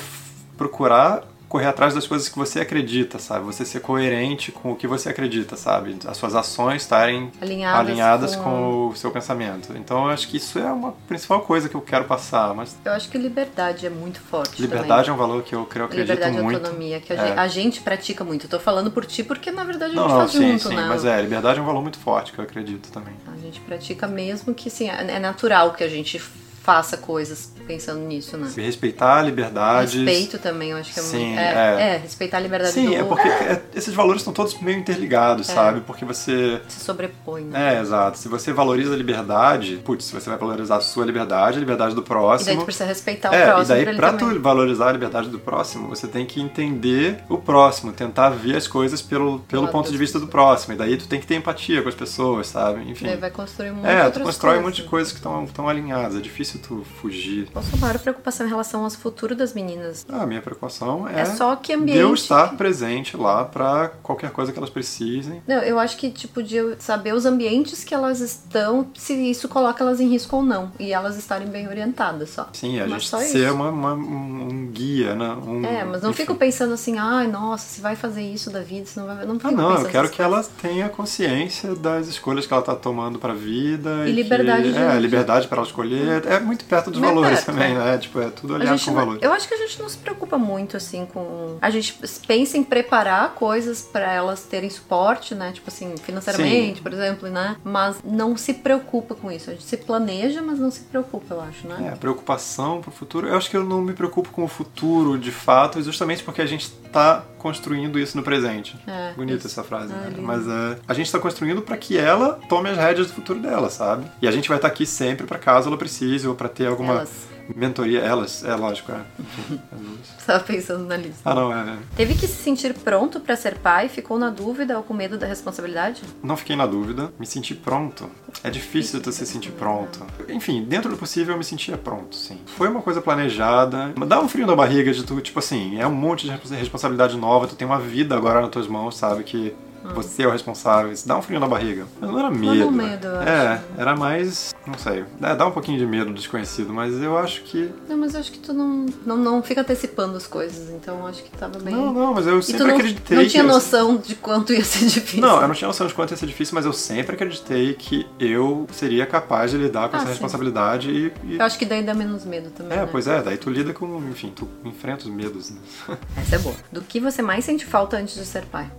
[0.57, 1.23] procurar
[1.53, 3.45] correr atrás das coisas que você acredita, sabe?
[3.45, 5.95] Você ser coerente com o que você acredita, sabe?
[6.07, 8.43] As suas ações estarem alinhadas, alinhadas com...
[8.43, 8.87] com...
[8.87, 9.71] o seu pensamento.
[9.77, 12.55] Então eu acho que isso é uma principal coisa que eu quero passar.
[12.55, 14.59] Mas eu acho que liberdade é muito forte.
[14.59, 15.11] Liberdade também.
[15.11, 16.47] é um valor que eu, eu acredito liberdade muito.
[16.47, 17.27] Liberdade e autonomia, que a, é.
[17.27, 18.45] gente, a, gente, pratica muito.
[18.47, 20.75] Eu tô falando por ti porque na verdade a gente não, faz sim, junto, sim,
[20.75, 20.85] né?
[20.89, 23.13] Mas é, liberdade é um valor muito forte que eu acredito também.
[23.31, 26.19] A gente pratica mesmo que sim, é natural que a gente
[26.63, 28.49] faça coisas pensando nisso, né?
[28.55, 29.97] Respeitar a liberdade.
[29.97, 31.39] Respeito também, eu acho que é Sim, muito.
[31.39, 34.57] É, é, é respeitar a liberdade Sim, do é porque é, esses valores estão todos
[34.61, 35.53] meio interligados, é.
[35.53, 35.81] sabe?
[35.81, 36.61] Porque você.
[36.69, 37.75] Se sobrepõe, né?
[37.75, 38.17] É, exato.
[38.17, 42.01] Se você valoriza a liberdade, putz, você vai valorizar a sua liberdade, a liberdade do
[42.01, 42.49] próximo.
[42.49, 43.63] E daí tu precisa respeitar o é, próximo.
[43.63, 47.37] E daí, pra, pra tu valorizar a liberdade do próximo, você tem que entender o
[47.37, 50.75] próximo, tentar ver as coisas pelo, pelo ponto de vista do próximo.
[50.75, 52.89] E daí tu tem que ter empatia com as pessoas, sabe?
[52.89, 53.03] Enfim.
[53.03, 54.63] E daí vai construir um monte É, tu constrói coisas.
[54.63, 56.15] um monte de coisas que estão alinhadas.
[56.15, 57.47] É difícil tu fugir.
[57.51, 60.05] Qual a sua maior preocupação em relação ao futuro das meninas?
[60.09, 61.99] Ah, a minha preocupação é, é só que ambiente.
[61.99, 65.41] eu estar presente lá para qualquer coisa que elas precisem.
[65.47, 69.83] Não, eu acho que, tipo, de saber os ambientes que elas estão, se isso coloca
[69.83, 70.71] elas em risco ou não.
[70.79, 72.47] E elas estarem bem orientadas só.
[72.53, 75.35] Sim, a mas gente ser uma, uma, um, guia, né?
[75.45, 76.21] Um, É, mas não enfim.
[76.23, 79.25] fico pensando assim, ai, nossa, se vai fazer isso da vida, se não vai.
[79.25, 80.51] Não Ah, não, eu quero que ela coisas.
[80.61, 84.07] tenha consciência das escolhas que ela tá tomando pra vida.
[84.07, 86.25] E liberdade que, de- É, liberdade para ela escolher.
[86.25, 87.97] É muito perto dos valores perto, também, né?
[87.97, 89.21] Tipo, é tudo gente com não- valores.
[89.23, 91.57] eu acho que a gente não se preocupa muito assim com.
[91.61, 95.51] A gente pensa em preparar coisas pra elas terem suporte, né?
[95.51, 97.55] Tipo assim, financeiramente, por exemplo, né?
[97.63, 99.49] Mas não se preocupa com isso.
[99.49, 101.91] A gente se planeja, mas não se preocupa, eu acho, né?
[101.93, 103.27] É, preocupação pro futuro.
[103.27, 106.45] Eu acho que eu não me preocupo com o futuro de fato, justamente porque a
[106.45, 108.77] gente tá construindo isso no presente.
[108.87, 109.47] É, Bonita isso.
[109.47, 110.09] essa frase, Ah, né?
[110.11, 110.21] lindo.
[110.21, 113.69] Mas é, a gente tá construindo pra que ela tome as rédeas do futuro dela,
[113.69, 114.05] sabe?
[114.21, 116.93] E a gente vai estar aqui sempre pra caso ela precise ou pra ter alguma
[116.95, 117.27] Elas.
[117.55, 117.99] mentoria.
[118.01, 118.99] Elas, é lógico, é.
[119.19, 120.25] Enfim, as duas.
[120.25, 121.21] Tava pensando na lista.
[121.23, 121.77] Ah, não, é.
[121.95, 123.87] Teve que se sentir pronto pra ser pai?
[123.89, 126.01] Ficou na dúvida ou com medo da responsabilidade?
[126.23, 128.09] Não fiquei na dúvida, me senti pronto.
[128.43, 129.99] É difícil tu se sentir pronto.
[130.27, 132.39] Enfim, dentro do possível eu me sentia pronto, sim.
[132.57, 133.93] Foi uma coisa planejada.
[134.07, 137.15] Dá um frio na barriga de tu, tipo assim, é um monte de respons- responsabilidade
[137.17, 139.23] nova, tu tem uma vida agora nas tuas mãos, sabe?
[139.23, 139.53] Que
[139.93, 140.91] você é o responsável.
[140.93, 141.85] Isso dá um frio na barriga.
[141.99, 142.55] Mas não era medo.
[142.55, 143.63] Não, medo, eu É, acho.
[143.77, 144.53] era mais.
[144.65, 145.03] Não sei.
[145.21, 147.69] É, dá um pouquinho de medo do desconhecido, mas eu acho que.
[147.89, 151.07] Não, mas eu acho que tu não, não, não fica antecipando as coisas, então eu
[151.07, 151.73] acho que tava bem.
[151.75, 154.85] Não, não, mas eu sempre não, acreditei não tinha eu- noção de quanto ia ser
[154.87, 155.19] difícil.
[155.19, 158.07] Não, eu não tinha noção de quanto ia ser difícil, mas eu sempre acreditei que
[158.17, 160.11] eu seria capaz de lidar com Ah, essa sim.
[160.13, 161.13] responsabilidade e.
[161.25, 162.77] e- Eu acho que daí dá menos medo também.
[162.77, 162.89] É, né?
[162.89, 165.57] pois é, daí tu lida com, enfim, tu enfrenta os medos, né?
[166.15, 166.55] Essa é boa.
[166.71, 168.71] Do que você mais sente falta antes de ser pai?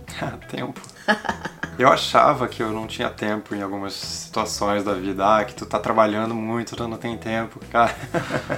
[0.49, 0.81] Tempo.
[1.77, 5.23] Eu achava que eu não tinha tempo em algumas situações da vida.
[5.37, 7.59] Ah, que tu tá trabalhando muito, tu não tem tempo.
[7.71, 7.93] Cara,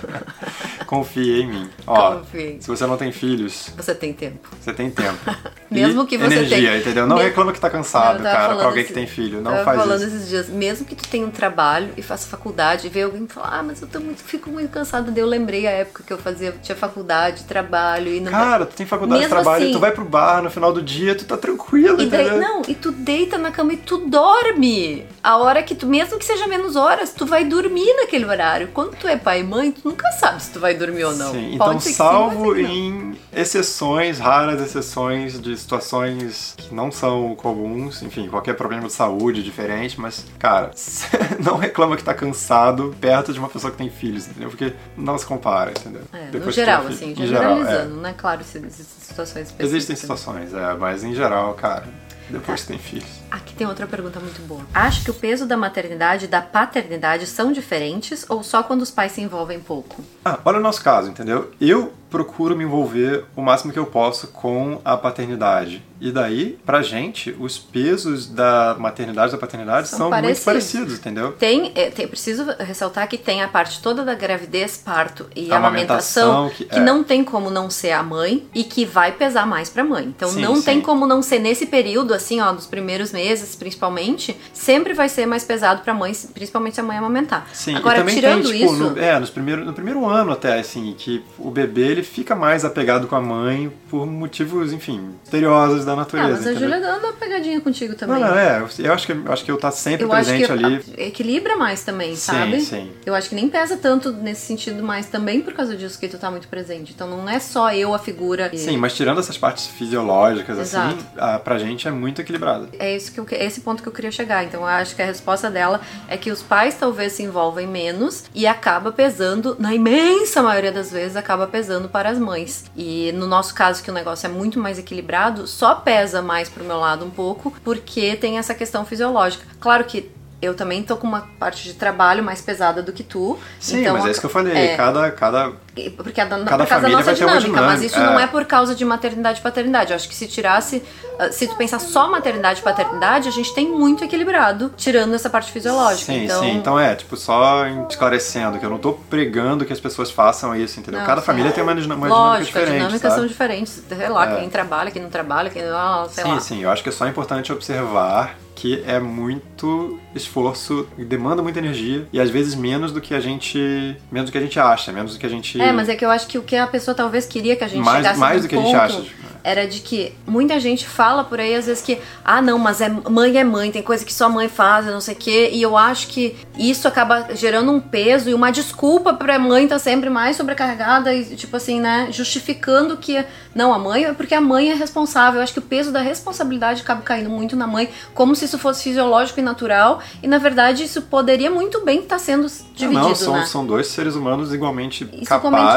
[0.86, 1.70] confia em mim.
[1.86, 2.58] Ó, Confia.
[2.62, 4.48] se você não tem filhos, Você tem tempo.
[4.60, 5.18] você tem tempo.
[5.70, 7.06] Mesmo que você energia, tenha- entendeu?
[7.08, 9.42] Não Me- reclama que tá cansado, Eu cara, pra alguém esse- que tem filho.
[9.42, 10.16] Não tava faz falando isso.
[10.16, 13.60] esses dias, mesmo que tu tenha um trabalho e faça faculdade, e veio alguém falar,
[13.60, 15.12] ah, mas eu tô muito, fico muito cansada.
[15.12, 18.76] Daí eu lembrei a época que eu fazia, tinha faculdade, trabalho e não Cara, tu
[18.76, 21.36] tem faculdade, Mesmo trabalho, assim- tu vai pro bar no final do dia, tu tá
[21.36, 22.40] tranquilo, E daí, entendeu?
[22.42, 25.06] não, e tu deita na cama e tu dorme.
[25.24, 28.68] A hora que tu, mesmo que seja menos horas, tu vai dormir naquele horário.
[28.74, 31.32] Quando tu é pai e mãe, tu nunca sabe se tu vai dormir ou não.
[31.32, 33.12] Sim, Pode então sim, salvo pode ser que não.
[33.12, 39.42] em exceções, raras exceções de situações que não são comuns, enfim, qualquer problema de saúde
[39.42, 40.72] diferente, mas, cara,
[41.40, 44.50] não reclama que tá cansado perto de uma pessoa que tem filhos, entendeu?
[44.50, 46.02] Porque não se compara, entendeu?
[46.12, 47.12] É, no Depois que geral, assim.
[47.12, 47.56] Em geral, é.
[47.60, 48.14] generalizando, né?
[48.18, 49.66] Claro, se- existem situações específicas.
[49.68, 51.86] Existem situações, é, mas em geral, cara,
[52.30, 53.22] depois tem filhos.
[53.30, 54.62] Aqui tem outra pergunta muito boa.
[54.74, 58.92] Acha que o peso da maternidade e da paternidade são diferentes ou só quando os
[58.92, 60.04] pais se envolvem pouco?
[60.24, 61.52] Ah, olha o nosso caso, entendeu?
[61.60, 65.84] Eu procuro me envolver o máximo que eu posso com a paternidade.
[66.00, 70.44] E daí, pra gente, os pesos da maternidade e da paternidade São são, muito parecidos.
[70.46, 71.32] parecidos, entendeu?
[71.34, 75.58] Tem, é, tem- preciso ressaltar que tem a parte toda da gravidez, parto e A
[75.58, 76.80] amamentação, amamentação, que, que- é.
[76.84, 80.06] não tem como não ser a mãe e que vai pesar mais pra mãe.
[80.06, 80.82] Então Sim, não tem sim.
[80.82, 85.44] como não ser nesse período, assim, ó, nos primeiros meses, principalmente, sempre vai ser mais
[85.44, 87.48] pesado pra mãe, principalmente se a mãe amamentar.
[87.54, 88.84] Sim, Agora, tirando tem, tipo, isso.
[88.92, 92.64] no, é, nos primeiro, no primeiro ano até, assim, que o bebê ele fica mais
[92.64, 96.38] apegado com a mãe por motivos, enfim, misteriosos da Ah, natureza.
[96.38, 96.54] mas a?
[96.54, 98.20] Júlia dá uma pegadinha contigo também.
[98.22, 100.46] Não, não, é, eu acho que, eu acho que eu tá sempre Eu acho presente
[100.46, 100.84] que ali.
[100.98, 102.62] equilibra mais também, Sim, sabe?
[102.62, 102.92] sim.
[103.06, 106.18] Eu acho que nem pesa tanto nesse sentido, mas também por causa disso que tu
[106.18, 106.92] tá muito presente.
[106.94, 108.50] Então não é só eu a figura.
[108.56, 110.96] Sim, mas tirando essas partes fisiológicas, Exato.
[110.96, 112.70] assim, a, pra gente é muito equilibrado.
[112.78, 114.44] É isso que eu, que- esse ponto que eu queria chegar.
[114.44, 118.26] Então eu acho que a resposta dela é que os pais talvez se envolvem menos
[118.36, 122.66] e acaba pesando, na imensa maioria das vezes, acaba pesando para as mães.
[122.76, 126.64] E no nosso caso, que o negócio é muito mais equilibrado, só pesa mais pro
[126.64, 129.46] meu lado um pouco, porque tem essa questão fisiológica.
[129.60, 133.40] Claro que eu também tô com uma parte de trabalho mais pesada do que tu.
[133.60, 134.56] Sim, então mas é a- isso que eu falei.
[134.56, 134.76] é.
[134.78, 135.52] Cada, cada
[135.98, 137.96] Porque é da, Cada por causa da família nossa vai ter uma dinâmica, mas isso
[137.96, 138.24] dinâmica, não é.
[138.24, 139.92] é por causa de maternidade e paternidade.
[139.92, 140.84] Eu acho que se tirasse,
[141.20, 145.30] ah, se tu pensar só maternidade e paternidade, a gente tem muito equilibrado, tirando essa
[145.30, 146.12] parte fisiológica.
[146.14, 146.52] Sim, então, sim.
[146.56, 150.80] Então é, tipo, só esclarecendo que eu não tô pregando que as pessoas façam isso,
[150.80, 151.00] entendeu?
[151.00, 151.26] Não, Cada sim.
[151.28, 153.16] família tem uma, uma dinâmica lógico, as diferente, dinâmicas sabe?
[153.16, 153.82] são diferentes.
[153.88, 154.36] Sei lá, É.
[154.40, 156.40] quem trabalha, quem não trabalha, quem ah, sei sim, lá.
[156.40, 156.64] sim.
[156.64, 162.20] Eu acho que é só importante observar que é muito esforço, demanda muita energia e
[162.20, 165.20] às vezes menos do que a gente, menos do que a gente acha, menos do
[165.20, 167.28] que a gente É, mas é que eu acho que o que a pessoa talvez
[167.28, 169.66] queria que a gente Mais- chegasse mais do que a gente ponto acha, tipo, era
[169.66, 173.38] de que muita gente fala por aí às vezes que ah não, mas é mãe
[173.38, 176.08] é mãe, tem coisa que só mãe faz, não sei o quê, e eu acho
[176.08, 181.14] que isso acaba gerando um peso e uma desculpa pra mãe estar sempre mais sobrecarregada
[181.14, 183.24] e tipo assim, né, justificando que
[183.56, 185.40] não a mãe é porque a mãe é responsável.
[185.40, 188.58] Eu acho que o peso da responsabilidade acaba caindo muito na mãe, como se isso
[188.60, 193.16] fosse fisiológico e natural, e na verdade isso poderia muito bem estar sendo dividido, não,
[193.16, 193.46] são, né?
[193.46, 195.30] são dois seres humanos igualmente capazes.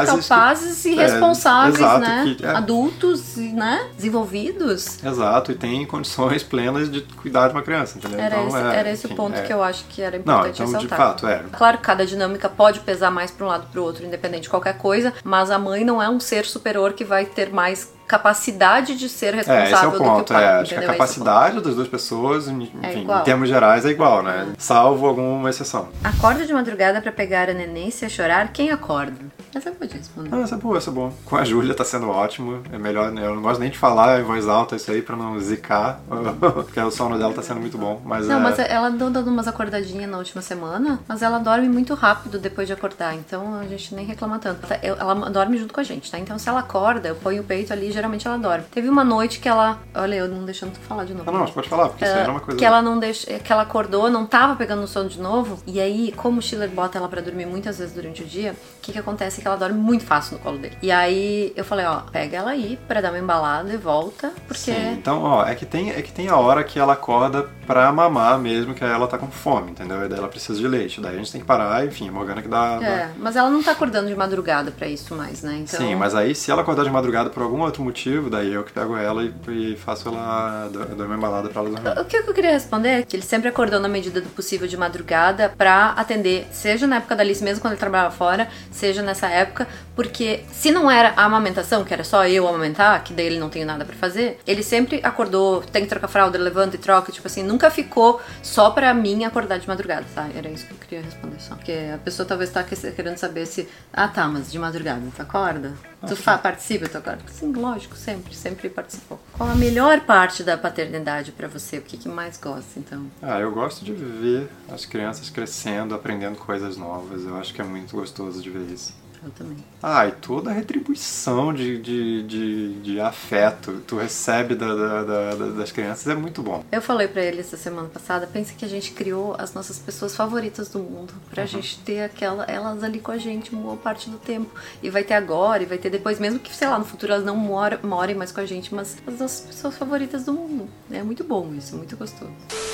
[0.09, 2.35] igualmente capazes e é, responsáveis, exato, né?
[2.37, 2.49] que- é.
[2.49, 3.87] Adultos, né?
[3.95, 5.03] Desenvolvidos.
[5.03, 8.19] exato, e tem condições plenas de cuidar de uma criança, entendeu?
[8.19, 9.41] Era então, esse, é, era esse enfim, o ponto é.
[9.43, 10.97] que eu acho que era Não, importante então de ressaltar.
[10.97, 11.43] fato, é.
[11.51, 14.49] Claro que cada dinâmica pode pesar mais para um lado para o outro, independente de
[14.49, 18.95] qualquer coisa, mas a mãe não é um ser superior que vai ter mais capacidade
[18.95, 20.25] de ser É, responsável esse é o do ponto.
[20.25, 20.43] que o pai.
[20.43, 23.89] é, acho que a é capacidade das duas pessoas, enfim, É em termos gerais, é
[23.89, 24.47] igual, né?
[24.57, 25.85] Salvo alguma exceção.
[25.85, 25.95] ponto.
[26.07, 29.17] Acorda de madrugada para pegar a neném se a chorar, quem acorda?
[29.53, 30.29] Essa eu pode responder.
[30.33, 31.11] Ah, essa é boa, essa é boa.
[31.25, 32.61] Com a Júlia tá sendo ótimo.
[32.71, 33.25] É melhor, né?
[33.25, 35.99] Eu não gosto nem de falar em voz alta isso aí pra não zicar,
[36.53, 38.01] porque o sono dela tá sendo muito bom.
[38.05, 38.39] Mas Não, é...
[38.39, 42.65] mas ela andou dando umas acordadinhas na última semana, mas ela dorme muito rápido depois
[42.65, 44.65] de acordar, então a gente nem reclama tanto.
[44.81, 46.17] Ela dorme junto com a gente, tá?
[46.17, 48.63] Então se ela acorda, eu ponho o peito ali, geralmente ela dorme.
[48.71, 49.79] Teve uma noite que ela.
[49.93, 51.29] Olha, eu não deixando tu falar de novo.
[51.29, 52.57] Ah, não, você pode falar, porque isso aí é uma coisa.
[52.57, 55.61] Que ela não deixa, que ela acordou, não tava pegando no sono de novo.
[55.67, 58.81] E aí, como o Schiller bota ela pra dormir muitas vezes durante o dia, o
[58.81, 60.77] que que acontece é que ela dorme muito fácil no colo dele.
[60.81, 64.71] E aí eu falei, ó, pega ela aí pra dar uma embalada e volta, porque
[64.73, 67.91] Sim, então, ó, é que, tem, é que tem a hora que ela acorda pra
[67.91, 70.03] mamar mesmo, que aí ela tá com fome, entendeu?
[70.03, 70.99] E daí ela precisa de leite.
[70.99, 72.79] Daí a gente tem que parar, enfim, a Morgana que dá.
[72.79, 75.57] dá- É, mas ela não tá acordando de madrugada pra isso mais, né?
[75.63, 78.53] Então, Sim, mas aí se ela acordar de madrugada por algum outro outro motivo, daí
[78.53, 81.99] eu que pego ela e, e faço ela, dou uma embalada pra ela dormir.
[81.99, 84.77] O que eu queria responder é que ele sempre acordou na medida do possível de
[84.77, 89.27] madrugada pra atender, seja na época da Alice, mesmo quando ele trabalhava fora, seja nessa
[89.27, 93.39] época, porque se não era a amamentação, que era só eu amamentar, que daí ele
[93.39, 97.11] não tem nada pra fazer, ele sempre acordou, tem que trocar fralda, levanta e troca,
[97.11, 100.27] tipo assim, nunca ficou só pra mim acordar de madrugada, tá?
[100.35, 101.55] Era isso que eu queria responder só.
[101.55, 105.21] Porque a pessoa talvez tá que- querendo saber se, ah tá, mas de madrugada, tu
[105.21, 105.73] acorda?
[106.07, 107.19] Tu fa participa, tu acorda?
[107.27, 109.19] Sim, lógico, sempre, sempre participou.
[109.33, 111.77] Qual a melhor parte da paternidade pra você?
[111.77, 113.05] O que, que mais gosta, então?
[113.21, 117.23] Ah, eu gosto de ver as crianças crescendo, aprendendo coisas novas.
[117.23, 118.93] Eu acho que é muito gostoso de ver isso.
[119.23, 119.57] Eu também.
[119.83, 125.03] Ah, e toda a retribuição de, de, de, de afeto que tu recebe da, da-
[125.03, 126.63] da- da- das crianças é muito bom.
[126.71, 130.15] Eu falei pra ele essa semana passada, pensa que a gente criou as nossas pessoas
[130.15, 134.17] favoritas do mundo, pra gente ter aquela elas ali com a gente boa parte do
[134.17, 134.49] tempo.
[134.81, 137.25] E vai ter agora, e vai ter depois, mesmo que, sei lá, no futuro elas
[137.25, 140.67] não moram, morem mais com a gente, mas as nossas pessoas favoritas do mundo.
[140.91, 142.31] É muito bom isso, muito gostoso.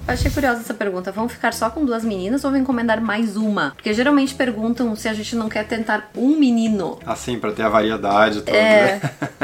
[0.08, 1.12] Eu achei curiosa essa pergunta.
[1.12, 3.72] Vão ficar só com duas meninas ou vão encomendar mais uma?
[3.72, 7.00] Porque geralmente perguntam se a gente não quer tentar um menino.
[7.06, 8.58] Assim, pra ter a variedade toda.
[8.58, 9.02] É.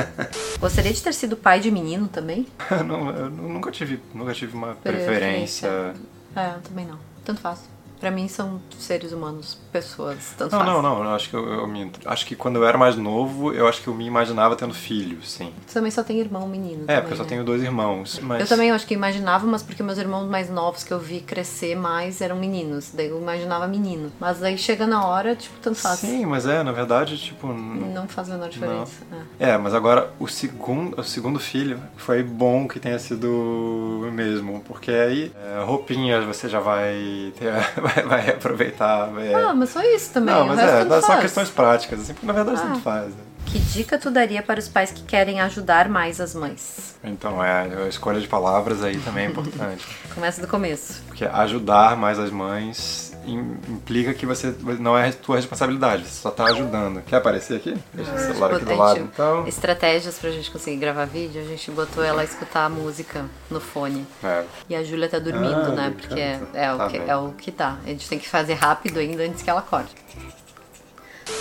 [0.60, 2.48] Gostaria de ter sido pai de menino também?
[2.86, 5.94] não- eu nunca tive, nunca tive uma preferência.
[6.36, 6.98] É, eu também não.
[7.26, 7.60] Tanto faz.
[8.04, 10.74] Pra mim são seres humanos, pessoas, tanto Não, faz.
[10.74, 11.04] não, não.
[11.06, 12.02] Eu acho que eu, eu minto.
[12.06, 15.24] Acho que quando eu era mais novo, eu acho que eu me imaginava tendo filho,
[15.24, 15.54] sim.
[15.66, 16.84] Você também só tem irmão menino.
[16.84, 17.30] É, também, porque eu só né?
[17.30, 18.20] tenho dois irmãos.
[18.22, 18.42] Mas...
[18.42, 21.78] Eu também acho que imaginava, mas porque meus irmãos mais novos que eu vi crescer
[21.78, 22.92] mais eram meninos.
[22.94, 24.12] Daí eu imaginava menino.
[24.20, 26.00] Mas aí chega na hora, tipo, tanto faz.
[26.00, 27.48] Sim, mas é, na verdade, tipo.
[27.48, 29.06] n- Não faz a menor diferença.
[29.40, 29.52] É.
[29.52, 34.92] É, mas agora o segundo, o segundo filho foi bom que tenha sido mesmo, porque
[34.92, 37.54] aí é, roupinhas você já vai ter,
[37.96, 39.10] vai, vai aproveitar.
[39.20, 39.34] é.
[39.34, 40.34] Ah, mas só isso também.
[40.34, 41.22] Não, o mas resto é, só faz.
[41.22, 42.68] questões práticas, assim, porque na verdade Ah.
[42.68, 43.08] tanto faz.
[43.08, 43.14] né?
[43.46, 46.96] Que dica tu daria para os pais que querem ajudar mais as mães?
[47.04, 49.86] Então, é, a escolha de palavras aí também é importante.
[50.16, 51.02] Começa do começo.
[51.08, 56.46] Porque ajudar mais as mães implica que você não é tua responsabilidade, você só tá
[56.46, 57.02] ajudando.
[57.04, 57.78] Quer aparecer aqui?
[57.94, 59.48] Deixa o celular aqui do lado, então.
[59.48, 64.06] Estratégias pra gente conseguir gravar vídeo, a gente botou ela escutar a música no fone.
[64.24, 64.44] É.
[64.70, 65.94] E a Júlia tá dormindo, Ah, né?
[65.98, 67.10] Porque é, é o Tá que, bem.
[67.10, 67.78] é o que tá.
[67.86, 69.90] A gente tem que fazer rápido ainda antes que ela acorde.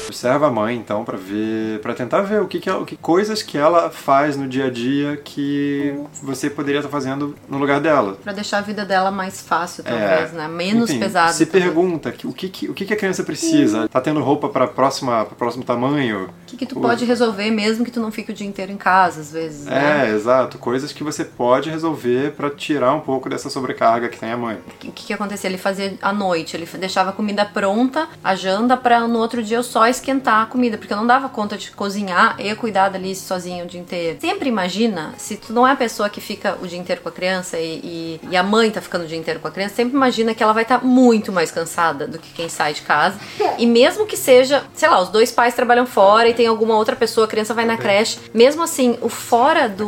[0.07, 2.97] Observa a mãe, então, pra ver, para tentar ver o que, que, ela- o que
[2.97, 7.81] coisas que ela faz no dia a dia que você poderia estar fazendo no lugar
[7.81, 8.19] dela.
[8.23, 10.49] Pra deixar a vida dela mais fácil, talvez, né?
[10.49, 10.93] Menos É.
[10.95, 11.33] Enfim, pesada.
[11.33, 11.65] Se talvez.
[11.65, 13.89] pergunta que- o que, que- o que, que a criança precisa.
[13.89, 16.29] Tá tendo roupa para próxima, para próximo tamanho?
[16.53, 19.21] Que, que tu pode resolver mesmo que tu não fique o dia inteiro em casa,
[19.21, 20.09] às vezes, né?
[20.11, 20.59] É, exato.
[20.59, 24.59] Coisas que você pode resolver pra tirar um pouco dessa sobrecarga que tem a mãe.
[24.85, 25.49] O que, que acontecia?
[25.49, 29.57] Ele fazia à noite, ele deixava a comida pronta, a janta, pra no outro dia
[29.57, 33.15] eu só esquentar a comida, porque eu não dava conta de cozinhar e cuidar dali
[33.17, 34.19] sozinho o dia inteiro.
[34.21, 37.13] Sempre imagina, se tu não é a pessoa que fica o dia inteiro com a
[37.13, 39.95] criança e, e- e a mãe tá ficando o dia inteiro com a criança, sempre
[39.97, 43.19] imagina que ela vai estar muito mais cansada do que quem sai de casa.
[43.59, 46.97] E mesmo que seja, sei lá, os dois pais trabalham fora e tem alguma outra
[46.97, 49.87] pessoa, a criança vai na creche, mesmo assim, o fora do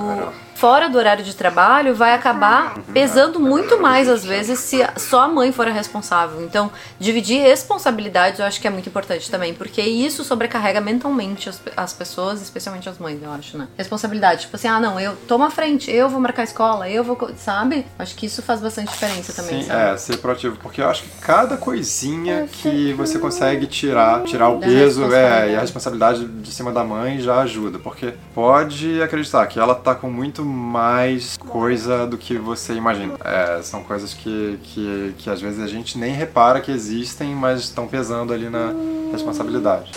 [0.55, 5.29] fora do horário de trabalho vai acabar pesando muito mais às vezes se só a
[5.29, 6.43] mãe for a responsável.
[6.43, 11.61] Então, dividir responsabilidades eu acho que é muito importante também, porque isso sobrecarrega mentalmente as,
[11.77, 13.69] as pessoas, especialmente as mães, eu acho, né?
[13.77, 17.03] Responsabilidade, tipo assim, ah, não, eu tomo a frente, eu vou marcar a escola, eu
[17.03, 17.87] vou, sabe?
[17.99, 19.95] Acho que isso faz bastante diferença também, Sim, sabe?
[19.95, 24.59] é, ser proativo, porque eu acho que cada coisinha que você consegue tirar, tirar o
[24.59, 29.47] Da peso é, e a responsabilidade de cima da mãe já ajuda, porque pode acreditar
[29.47, 33.15] que ela tá com muito mais coisa do que você imagina.
[33.25, 37.61] É, são coisas que, que, que às vezes a gente nem repara que existem, mas
[37.61, 38.73] estão pesando ali na
[39.13, 39.91] responsabilidade.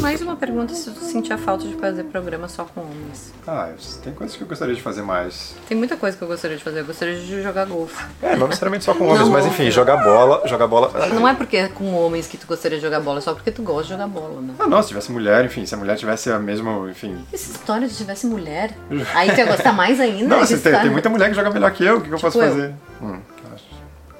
[0.00, 3.32] Mais uma pergunta se tu sentia falta de fazer programa só com homens.
[3.46, 3.70] Ah,
[4.02, 5.54] tem coisas que eu gostaria de fazer mais.
[5.68, 6.80] Tem muita coisa que eu gostaria de fazer.
[6.80, 8.02] Eu gostaria de jogar golfe.
[8.22, 11.08] É, não necessariamente só com homens, Não, mas enfim, jogar bola, jogar bola.
[11.08, 13.50] Não é porque é com homens que tu gostaria de jogar bola, é só porque
[13.50, 14.54] tu gosta de jogar bola, né?
[14.58, 17.16] Ah, não, se tivesse mulher, enfim, se a mulher tivesse a mesma, enfim.
[17.32, 18.72] Essa história de tivesse mulher,
[19.14, 20.28] aí tu ia gostar mais ainda.
[20.28, 22.18] Não, assim, tem, tem muita mulher que joga melhor que eu, o que, que eu
[22.18, 22.50] posso Tipo eu.
[22.54, 22.74] fazer?
[23.02, 23.20] Hum,
[23.54, 23.64] acho,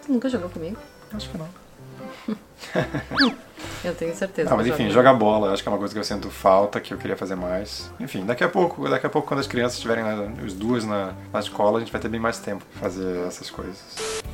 [0.08, 0.76] nunca jogou comigo?
[1.14, 1.48] acho que não.
[3.84, 4.48] Eu tenho certeza.
[4.50, 6.92] Não, mas enfim, jogar bola, acho que é uma coisa que eu sinto falta, que
[6.94, 7.90] eu queria fazer mais.
[8.00, 10.04] Enfim, daqui a pouco, daqui a pouco quando as crianças estiverem,
[10.44, 13.50] as duas na, na escola, a gente vai ter bem mais tempo pra fazer essas
[13.50, 13.76] coisas.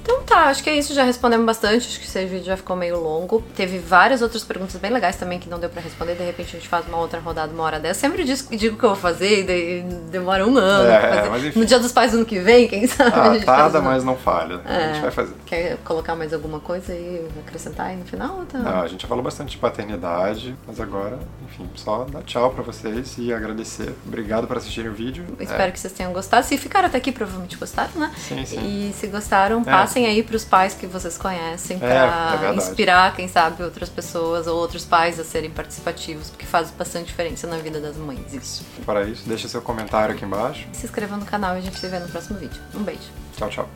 [0.02, 2.74] Então tá, acho que é isso, já respondemos bastante, acho que esse vídeo já ficou
[2.76, 3.42] meio longo.
[3.54, 6.58] Teve várias outras perguntas bem legais também que não deu pra responder, de repente a
[6.58, 8.00] gente faz uma outra rodada uma hora dessa.
[8.00, 10.90] Sempre digo, que eu vou fazer e demora um ano.
[10.90, 11.58] É, mas enfim.
[11.60, 13.10] no dia dos pais do ano que vem, quem sabe?
[13.14, 14.60] a Ah, faz tarda, uma- mas não falha.
[14.64, 14.92] A É.
[14.94, 15.34] gente vai fazer.
[15.46, 18.42] Quer colocar mais alguma coisa e acrescentar aí no final?
[18.50, 18.58] Tá?
[18.58, 22.62] Não, a gente já falou bastante de paternidade, mas agora, enfim, só dar tchau pra
[22.62, 23.94] vocês e agradecer.
[24.06, 25.24] Obrigado por assistirem o vídeo.
[25.38, 26.46] Eu Espero que vocês tenham gostado.
[26.46, 28.12] Se ficaram até aqui, provavelmente gostaram, né?
[28.16, 28.60] Sim, sim.
[28.60, 33.28] E se gostaram, passem aí pros pais que vocês conhecem É, pra é inspirar, quem
[33.28, 37.80] sabe, outras pessoas ou outros pais a serem participativos, porque faz bastante diferença na vida
[37.80, 38.64] das mães isso.
[38.84, 40.66] Para isso, deixa seu comentário aqui embaixo.
[40.72, 42.60] Se inscreva no canal e a gente se vê no próximo vídeo.
[42.74, 43.00] Um beijo.
[43.36, 43.68] Tchau, tchau.